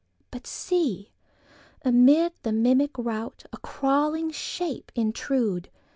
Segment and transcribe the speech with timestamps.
[0.31, 1.11] But see,
[1.85, 5.69] amid the mimic routA crawling shape intrude!